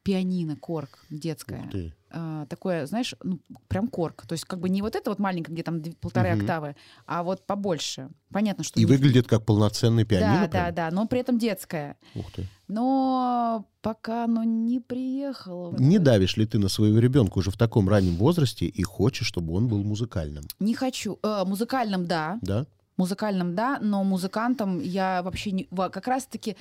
[0.04, 1.64] Пианино, корк, детское.
[1.64, 1.94] ух ты.
[2.12, 4.27] А, такое, знаешь, ну, прям корк.
[4.27, 6.40] То есть как бы не вот это вот маленькое, где там полторы Мгм.
[6.40, 8.09] октавы, а вот побольше.
[8.31, 8.79] Понятно, что...
[8.79, 10.42] И не- выглядит как полноценный Да, пианино.
[10.42, 10.75] да, прям?
[10.75, 11.96] да, но при этом детское.
[12.14, 12.46] Ух ты.
[12.68, 15.77] Но пока оно не приехало.
[15.79, 19.55] Не давишь ли ты на своего ребенка уже в таком раннем возрасте и хочешь, чтобы
[19.55, 20.44] он был музыкальным?
[20.61, 21.18] Не хочу.
[21.22, 22.38] Э, музыкальным, да.
[22.42, 22.66] Да?
[22.96, 25.64] Музыкальным, да, но музыкантом я вообще не...
[25.64, 26.57] Как раз-таки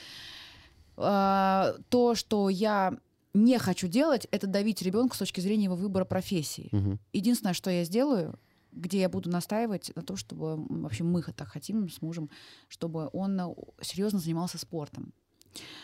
[0.98, 2.94] э, то, что я
[3.34, 6.70] не хочу делать, это давить ребенка с точки зрения его выбора профессии.
[6.72, 7.00] Мгм.
[7.14, 8.40] Единственное, что я сделаю,
[8.72, 12.30] где я буду настаивать на том, чтобы вообще мы так хотим с мужем,
[12.68, 15.14] чтобы он э, серьезно занимался спортом.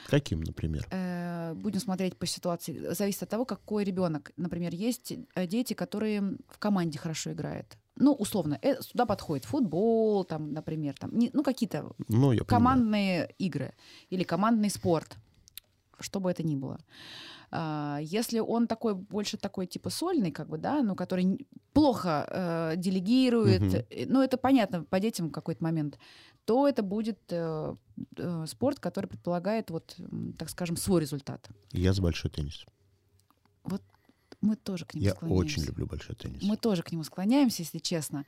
[0.07, 0.87] Каким, например?
[0.91, 2.93] Э, будем смотреть по ситуации.
[2.93, 4.31] Зависит от того, какой ребенок.
[4.37, 7.77] Например, есть э, дети, которые в команде хорошо играют.
[7.97, 12.45] Ну, условно, сюда подходит футбол, там, например, там, ну, какие-то Ну, я понимаю.
[12.45, 13.73] командные игры
[14.11, 15.17] или командный спорт,
[15.99, 16.79] что бы это ни было.
[17.51, 22.73] А, Если он такой больше такой типа сольный, как бы, да, ну, который плохо э,
[22.77, 25.97] делегирует, э, ну, это понятно по детям в какой-то момент,
[26.45, 27.75] то это будет э,
[28.17, 29.95] э, спорт, который предполагает, вот,
[30.37, 31.47] так скажем, свой результат.
[31.71, 32.65] Я за большой теннис.
[34.41, 35.45] Мы тоже к нему Я склоняемся.
[35.45, 36.43] очень люблю большой теннис.
[36.43, 38.23] Мы тоже к нему склоняемся, если честно.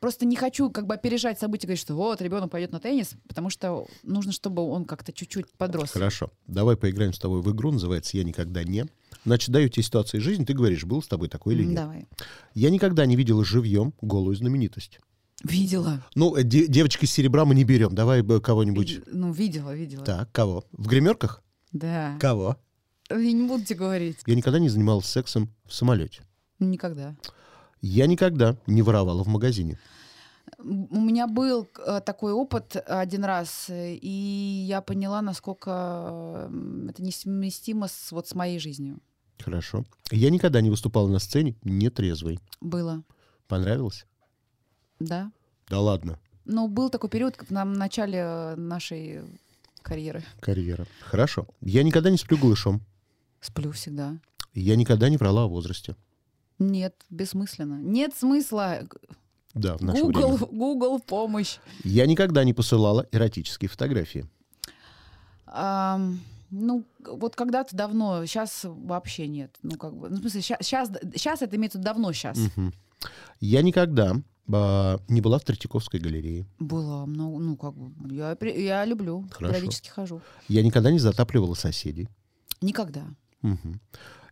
[0.00, 3.48] Просто не хочу как бы опережать события, говорить, что вот ребенок пойдет на теннис, потому
[3.50, 5.90] что нужно, чтобы он как-то чуть-чуть подрос.
[5.90, 6.30] Хорошо.
[6.46, 7.72] Давай поиграем с тобой в игру.
[7.72, 8.86] Называется «Я никогда не».
[9.24, 10.44] Значит, даю тебе ситуации жизни.
[10.44, 11.76] Ты говоришь, был с тобой такой или нет.
[11.76, 12.06] Давай.
[12.54, 15.00] Я никогда не видела живьем голую знаменитость.
[15.42, 16.04] Видела.
[16.14, 17.94] Ну, э, де- девочка из серебра мы не берем.
[17.94, 19.00] Давай кого-нибудь.
[19.06, 20.04] Ну, видела, видела.
[20.04, 20.64] Так, кого?
[20.72, 21.42] В гримерках?
[21.72, 22.16] Да.
[22.20, 22.56] Кого?
[23.10, 24.18] Я не буду тебе говорить.
[24.26, 26.22] Я никогда не занималась сексом в самолете.
[26.58, 27.16] Никогда.
[27.86, 29.78] Я никогда не воровала в магазине.
[30.58, 37.02] У меня был э, такой опыт один раз, э, и я поняла, насколько э, это
[37.02, 38.98] несовместимо с, вот с моей жизнью.
[39.38, 39.84] Хорошо.
[40.10, 42.40] Я никогда не выступала на сцене нетрезвой.
[42.60, 43.02] Было,
[43.48, 44.06] Понравилось?
[44.98, 45.30] да.
[45.68, 46.18] Да ладно.
[46.44, 49.22] Но был такой период как на начале э, нашей
[49.82, 50.24] карьеры.
[50.40, 50.86] Карьера.
[51.00, 51.46] Хорошо.
[51.60, 52.82] Я никогда не сплю голышом.
[53.40, 54.18] Сплю всегда.
[54.54, 55.96] Я никогда не врала о возрасте.
[56.58, 57.80] Нет, бессмысленно.
[57.80, 58.80] Нет смысла.
[59.54, 60.46] Да, в наше Google, время.
[60.52, 61.58] Google, помощь.
[61.84, 64.26] Я никогда не посылала эротические фотографии.
[65.46, 69.54] Ам, ну, вот когда-то давно, сейчас вообще нет.
[69.62, 72.38] Ну, как бы, ну, в смысле, сейчас, сейчас это имеется давно сейчас.
[72.38, 72.74] Мгм.
[73.40, 74.16] Я никогда
[74.52, 76.46] а, не была в Третьяковской галерее.
[76.58, 79.54] Было много, ну, как бы, я, я люблю, Хорошо.
[79.54, 80.20] периодически хожу.
[80.48, 82.08] Я никогда не затапливала соседей.
[82.60, 83.04] Никогда.
[83.42, 83.80] Мгм.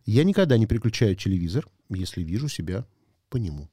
[0.05, 2.85] Я никогда не переключаю телевизор, если вижу себя
[3.29, 3.69] по нему.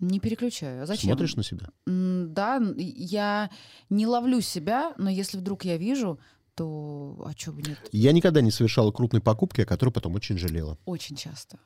[0.00, 0.82] Не переключаю.
[0.82, 1.10] А зачем?
[1.10, 1.68] Смотришь на себя?
[1.86, 3.50] Да, я
[3.88, 6.18] не ловлю себя, но если вдруг я вижу,
[6.56, 7.78] то а чё бы нет?
[7.92, 10.76] Я никогда не совершала крупной покупки, о которой потом очень жалела.
[10.84, 11.60] Очень часто.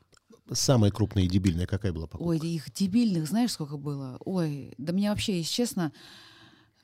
[0.52, 2.28] Самая крупная и дебильная какая была покупка?
[2.28, 4.18] Ой, их дебильных, знаешь, сколько было?
[4.20, 5.92] Ой, да меня вообще, если честно,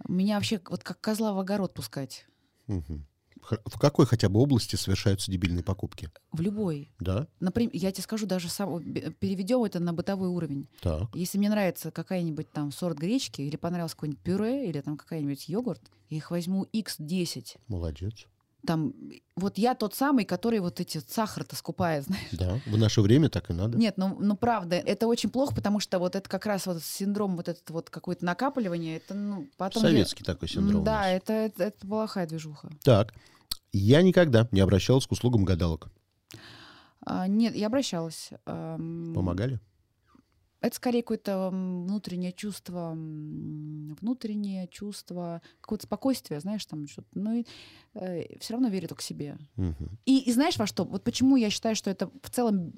[0.08, 2.26] меня вообще вот как козла в огород пускать.
[2.66, 3.06] Мгм.
[3.42, 6.10] В какой хотя бы области совершаются дебильные покупки?
[6.32, 6.92] В любой.
[7.00, 7.26] Да?
[7.40, 10.68] Например, я тебе скажу даже сам, переведем это на бытовой уровень.
[10.80, 11.14] Так.
[11.14, 15.82] Если мне нравится какая-нибудь там сорт гречки, или понравился какой-нибудь пюре, или там какая-нибудь йогурт,
[16.08, 17.56] я их возьму x10.
[17.68, 18.26] Молодец.
[18.64, 18.94] Там,
[19.34, 22.28] вот я тот самый, который вот эти вот сахар-то скупает, знаешь.
[22.32, 22.60] Да.
[22.66, 23.76] В наше время так и надо.
[23.76, 27.36] Нет, ну, ну правда, это очень плохо, потому что вот это как раз вот синдром
[27.36, 29.82] вот этот вот какое-то накапливание, это ну потом...
[29.82, 30.84] я- Советский такой синдром.
[30.84, 32.70] Да, это, это, это плохая движуха.
[32.84, 33.14] Так.
[33.72, 35.88] Я никогда не обращалась к услугам гадалок.
[37.04, 38.30] А, нет, я обращалась.
[38.46, 39.58] Ам, Помогали?
[40.62, 47.08] Это скорее какое-то внутреннее чувство, внутреннее чувство, какое-то спокойствие, знаешь, там что-то.
[47.14, 47.44] Ну,
[47.92, 49.36] все равно верю только себе.
[49.56, 49.98] Мгм.
[50.06, 50.84] И, и знаешь во что?
[50.84, 52.72] Вот почему я считаю, что это в целом...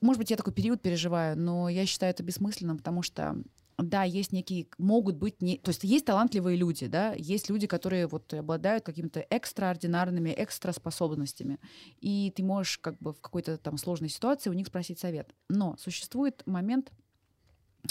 [0.00, 3.36] Может быть, я такой период переживаю, но я считаю это бессмысленным, потому что
[3.82, 8.06] да, есть некие, могут быть, не, то есть есть талантливые люди, да, есть люди, которые
[8.06, 11.58] вот обладают какими-то экстраординарными, экстраспособностями,
[12.00, 15.34] и ты можешь как бы в какой-то там сложной ситуации у них спросить совет.
[15.48, 16.90] Но существует момент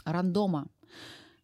[0.05, 0.67] рандома.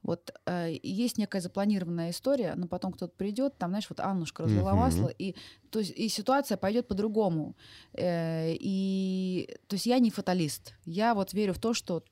[0.03, 4.69] Вот э, есть некая запланированная история, но потом кто-то придет, там, знаешь, вот Аннушка разлила
[4.69, 4.79] Мгм.
[4.79, 5.35] масло, и,
[5.71, 7.55] то есть, и ситуация пойдет по-другому.
[7.93, 10.73] Э, и, то есть я не фаталист.
[10.85, 12.03] Я вот верю в то, что...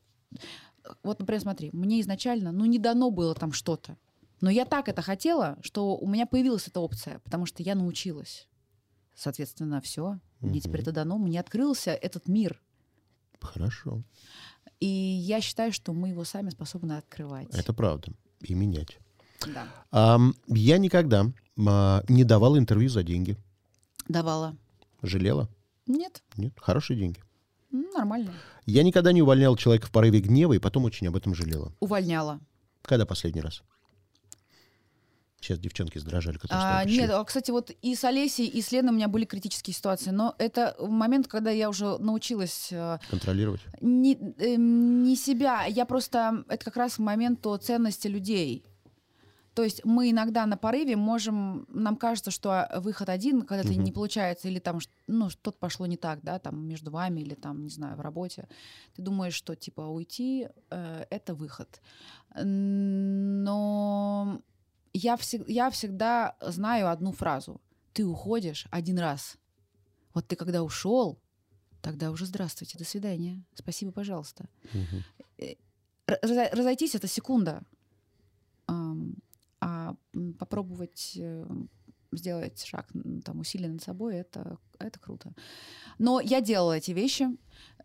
[1.04, 3.98] Вот, например, смотри, мне изначально, ну, не дано было там что-то.
[4.42, 8.48] Но я так это хотела, что у меня появилась эта опция, потому что я научилась.
[9.16, 10.20] Соответственно, все.
[10.42, 11.18] Мне теперь это дано.
[11.18, 12.62] Мне открылся этот мир.
[13.40, 14.04] Хорошо.
[14.80, 17.48] И я считаю, что мы его сами способны открывать.
[17.54, 18.12] Это правда.
[18.42, 18.98] И менять.
[19.48, 19.68] Да.
[19.92, 21.26] Ам, я никогда
[21.66, 23.38] а, не давал интервью за деньги.
[24.08, 24.58] Давала.
[25.02, 25.50] Жалела?
[25.86, 26.54] Нет, Нет?
[26.58, 27.22] Хорошие деньги.
[27.74, 28.32] М, нормально.
[28.66, 31.74] Я никогда не увольнял человека в порыве гнева и потом очень об этом жалела.
[31.80, 32.40] Увольняла.
[32.84, 33.64] Когда последний раз?
[35.42, 38.94] Сейчас девчонки задрожали, которые А, нет, а, кстати, вот и с Олесей, и с Леной
[38.94, 43.60] у меня были критические ситуации, но это момент, когда я уже научилась э, контролировать.
[43.82, 48.64] не, эм, не себя, я просто, это как раз момент о ценности людей.
[49.54, 53.84] То есть мы иногда на порыве можем, нам кажется, что выход один, когда это Мгм.
[53.84, 57.64] не получается, или там, ну, что-то пошло не так, да, там между вами, или там,
[57.64, 58.48] не знаю, в работе.
[58.96, 61.82] Ты думаешь, что, типа, уйти э, это выход.
[62.36, 64.42] Но
[64.94, 67.62] я, всег- я всегда знаю одну фразу.
[67.94, 69.38] Ты уходишь один раз.
[70.14, 71.20] Вот ты когда ушел,
[71.82, 73.44] тогда уже здравствуйте, до свидания.
[73.54, 74.46] Спасибо, пожалуйста.
[76.08, 77.62] Разо- разойтись это секунда.
[79.64, 79.96] А
[80.40, 81.46] попробовать э,
[82.18, 82.88] сделать шаг
[83.24, 85.34] там усилий над собой это, это круто.
[86.00, 87.28] Но я делала эти вещи.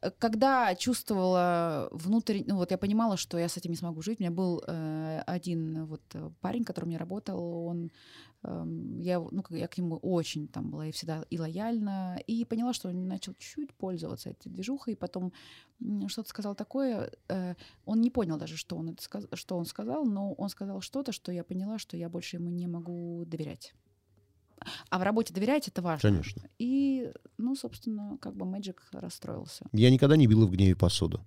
[0.01, 4.21] Э, Когда чувствовала внутренне, ну вот я понимала, что я с этим не смогу жить.
[4.21, 7.91] У меня был э, один вот э, парень, который меня работал, он
[8.43, 12.73] я, его- ну, я к нему очень там была и всегда и лояльна, и поняла,
[12.73, 15.33] что он начал чуть-чуть пользоваться этой движухой, и потом
[16.09, 20.05] что-то сказал такое, э, он не понял даже, что он, это сказ- что он сказал,
[20.05, 23.75] но он сказал что-то, что я поняла, что я больше ему не могу доверять.
[24.91, 26.11] А в работе доверять это важно.
[26.11, 26.43] Конечно.
[26.59, 29.67] И, ну, собственно, как бы Magic расстроился.
[29.73, 31.25] Я никогда не била в гневе посуду.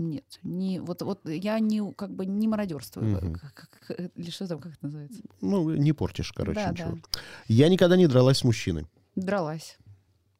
[0.00, 3.06] Нет, не, вот, вот я не, как бы не мародерствую.
[3.18, 3.34] Мгм.
[3.34, 5.20] Как- как- э, или что там, как это называется?
[5.42, 6.90] Ну, не портишь, короче, Да, ничего.
[6.92, 7.20] да.
[7.48, 8.86] Я никогда не дралась с мужчиной.
[9.14, 9.76] Дралась.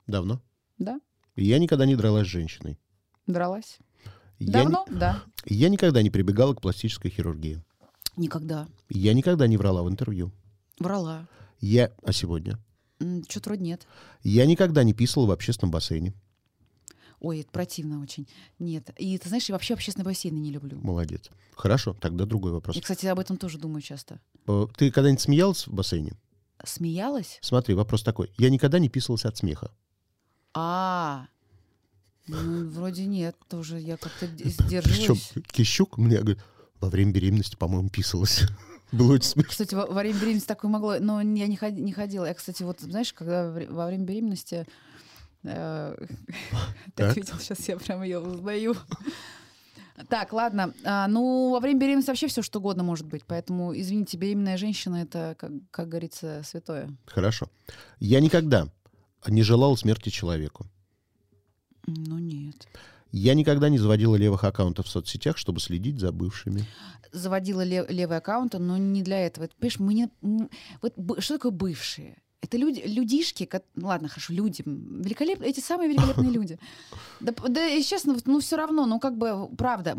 [0.07, 0.40] Давно.
[0.79, 0.99] Да?
[1.37, 2.79] Я никогда не дралась с женщиной.
[3.27, 3.79] Дралась.
[4.38, 4.87] Я, Давно?
[4.90, 5.23] Да.
[5.44, 7.62] я никогда не прибегала к пластической хирургии.
[8.16, 8.66] Никогда.
[8.88, 10.33] Я никогда не врала в интервью.
[10.79, 11.27] Врала.
[11.61, 11.92] Я...
[12.03, 12.59] А сегодня?
[13.29, 13.87] Что-то вроде нет.
[14.23, 16.14] Я никогда не писала в общественном бассейне.
[17.20, 18.26] Ой, это противно очень.
[18.59, 18.90] Нет.
[18.98, 20.78] И ты знаешь, я вообще общественные бассейны не люблю.
[20.83, 21.28] Молодец.
[21.54, 22.74] Хорошо, тогда другой вопрос.
[22.76, 24.20] Я, кстати, об этом тоже думаю часто.
[24.46, 26.12] Э, Ты когда-нибудь смеялась в бассейне?
[26.64, 27.38] Смеялась?
[27.42, 28.33] Смотри, вопрос такой.
[28.38, 29.70] Я никогда не писалась от смеха.
[30.54, 31.26] А,
[32.26, 35.33] ну, вроде нет, тоже я как-то д- Причем сдерживаюсь.
[35.52, 36.38] Кищук мне говорит,
[36.80, 38.42] во время беременности, по-моему, писалась.
[38.92, 39.50] Было очень смешно.
[39.50, 42.24] Кстати, во, во время беременности такое могло, но я не, ходи- не ходила.
[42.24, 44.66] Я, кстати, вот, знаешь, когда во время беременности...
[45.44, 45.96] э,
[46.94, 47.09] Так.
[47.09, 48.74] Так, видел, сейчас я прям ее узнаю.
[50.09, 50.72] Так, ладно.
[50.85, 53.24] А, Ну, во время беременности вообще все что угодно может быть.
[53.26, 56.96] Поэтому, извините, беременная женщина— это, как, как говорится, святое.
[57.07, 57.50] Хорошо.
[57.98, 58.68] Я никогда
[59.26, 60.66] не желал смерти человеку.
[61.87, 62.66] Ну, нет.
[63.12, 66.64] Я никогда не заводила левых аккаунтов в соцсетях, чтобы следить за бывшими.
[67.12, 69.44] Заводила лев- левый аккаунт, но не для этого.
[69.44, 70.48] Это, Понимаешь, мы не...
[70.81, 72.22] Вот что такое бывшие?
[72.42, 76.59] Это люди, людишки, ко- ну ладно, хорошо, люди, великолепные, эти самые великолепные люди.
[77.20, 79.98] Да, да, и честно, вот, ну все равно, ну как бы, правда,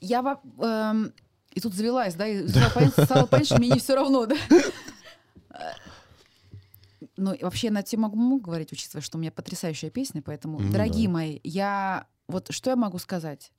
[0.00, 0.20] я
[0.60, 1.12] эм,
[1.52, 4.36] и тут завелась, да, и стала понять, стала понять, что мне не все равно, да.
[5.50, 5.72] Э,
[7.16, 11.08] Ну, вообще на тему могу, говорить, учитывая, что у меня потрясающая песня, поэтому, Ну дорогие
[11.08, 11.14] да.
[11.14, 13.50] мои, я вот что я могу сказать?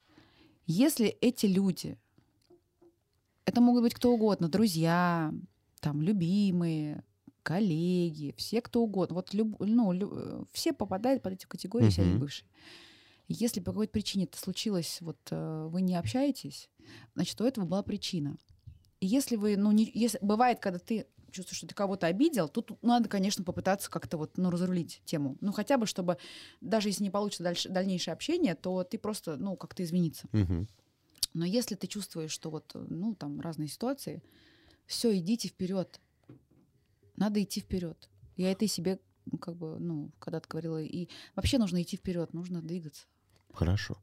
[0.66, 1.98] Если эти люди,
[3.46, 5.34] это могут быть кто угодно, друзья,
[5.82, 7.04] там, любимые,
[7.44, 9.16] коллеги, все кто угодно.
[9.16, 12.48] Вот люб- ну, лю- э, все попадают под эту категорию, все они бывшие.
[13.28, 16.70] Если по какой-то причине это случилось, вот э, вы не общаетесь,
[17.16, 18.38] значит, у этого была причина.
[19.00, 22.72] И если вы, ну, не, если, бывает, когда ты чувствуешь, что ты кого-то обидел, тут
[22.84, 25.38] надо, конечно, попытаться как-то вот, ну, разрулить тему.
[25.42, 26.18] Ну, хотя бы, чтобы,
[26.62, 30.28] даже если не получится дальше, дальнейшее общение, то ты просто, ну, как-то извиниться.
[31.34, 34.22] Но если ты чувствуешь, что вот, э, ну, там разные ситуации,
[34.86, 36.00] все, идите вперед.
[37.24, 38.10] Надо идти вперед.
[38.36, 39.00] Я это и себе,
[39.40, 43.04] как бы, ну, когда-то говорила, и вообще нужно идти вперед, нужно двигаться.
[43.54, 43.98] Хорошо.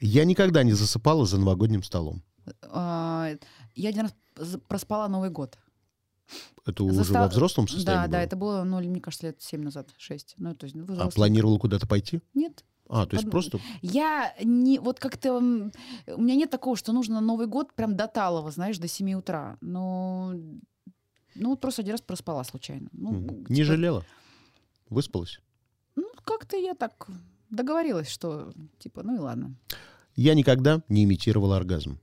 [0.00, 2.22] Я никогда не засыпала за новогодним столом.
[2.62, 3.30] А,
[3.74, 4.14] Я один раз
[4.68, 5.58] проспала Новый год.
[6.64, 8.24] Это уже Застал- во взрослом Да, состоянии да, было?
[8.24, 10.34] это было, ну, мне кажется, лет 7 назад, 6.
[10.38, 12.20] Ну, то есть, ну, А планировала куда-то пойти?
[12.34, 12.64] Нет.
[12.88, 13.58] А, то есть Од- просто...
[13.82, 15.40] Я не, вот как-то, у
[16.22, 19.56] меня нет такого, что нужно Новый год прям до талого, знаешь, до 7 утра.
[19.60, 20.34] Но,
[21.34, 22.88] ну, вот просто один раз проспала случайно.
[22.92, 23.38] Ну, Мгм.
[23.48, 24.06] Не типа, жалела?
[24.88, 25.40] Выспалась?
[25.96, 27.08] Ну, как-то я так
[27.50, 29.56] договорилась, что, типа, ну и ладно.
[30.16, 31.98] Я никогда не имитировала оргазм.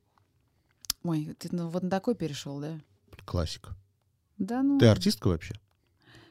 [1.04, 2.80] Ой, ты ну, вот на такой перешел, да?
[3.26, 3.76] Классика.
[4.38, 4.80] Да, ну.
[4.80, 5.56] Ты артистка вообще?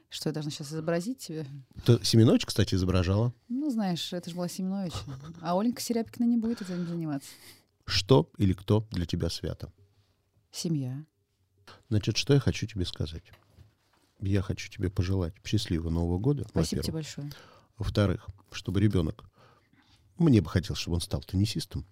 [0.09, 1.47] Что я должна сейчас изобразить тебе?
[1.85, 3.33] Ты Семенович, кстати, изображала.
[3.49, 4.93] Ну, знаешь, это же была Семенович.
[5.41, 7.31] А Оленька Серябкина не будет этим заниматься.
[7.87, 9.73] Что или кто для тебя свято?
[10.51, 11.05] Семья.
[11.89, 13.25] Значит, что я хочу тебе сказать?
[14.21, 17.33] Я хочу тебе пожелать счастливого Нового года, Спасибо тебе большое.
[17.79, 19.25] Во-вторых, чтобы ребенок,
[20.19, 21.87] мне бы хотелось, чтобы он стал теннисистом.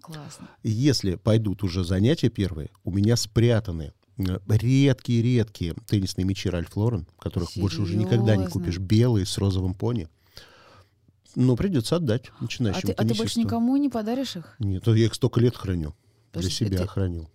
[0.00, 0.48] Классно.
[0.62, 7.50] Если пойдут уже занятия первые, у меня спрятаны э, редкие-редкие теннисные мячи Ральф Лорен, которых
[7.56, 8.50] больше уже никогда не Серьезно?
[8.50, 10.08] купишь, белые с розовым пони.
[11.34, 14.56] Но придется отдать А начинающему ты, а ты больше никому не подаришь их?
[14.58, 15.90] Нет, я их столько лет храню.
[16.32, 17.30] Для Подожди, себя ты- хранил.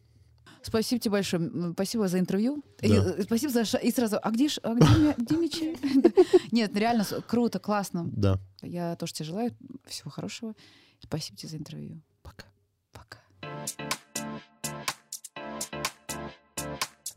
[0.64, 1.52] Спасибо тебе большое.
[1.74, 2.64] Спасибо за интервью.
[2.82, 2.88] Да.
[2.88, 3.62] И, э, спасибо за...
[3.78, 5.76] И сразу, а где, ж- а где, где мячи?
[6.52, 8.08] Нет, реально с- круто, классно.
[8.12, 8.40] Да.
[8.62, 9.52] Я тоже тебе желаю
[9.88, 10.54] всего хорошего.
[11.00, 12.00] Спасибо тебе за интервью.
[12.22, 12.46] Пока.
[12.92, 13.18] Пока.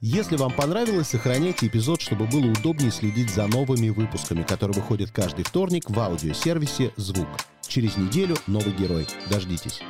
[0.01, 5.45] Если вам понравилось, сохраняйте эпизод, чтобы было удобнее следить за новыми выпусками, которые выходят каждый
[5.45, 7.28] вторник в аудиосервисе «Звук».
[7.66, 9.07] Через неделю новый герой.
[9.30, 9.80] Дождитесь.